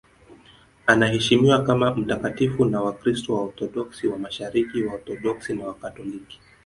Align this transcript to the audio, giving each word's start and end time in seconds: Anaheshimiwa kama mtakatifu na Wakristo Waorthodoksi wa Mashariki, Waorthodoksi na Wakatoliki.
Anaheshimiwa 0.87 1.63
kama 1.63 1.95
mtakatifu 1.95 2.65
na 2.65 2.81
Wakristo 2.81 3.33
Waorthodoksi 3.33 4.07
wa 4.07 4.17
Mashariki, 4.19 4.83
Waorthodoksi 4.83 5.53
na 5.53 5.65
Wakatoliki. 5.65 6.39